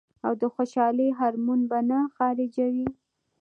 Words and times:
او 0.25 0.33
د 0.41 0.43
خوشالۍ 0.53 1.09
هارمون 1.19 1.59
به 1.69 1.79
نۀ 1.89 1.99
خارجوي- 2.15 2.87